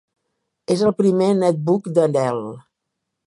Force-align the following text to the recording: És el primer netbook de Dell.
És 0.75 0.81
el 0.87 0.95
primer 1.01 1.27
netbook 1.43 1.91
de 1.99 2.07
Dell. 2.17 2.43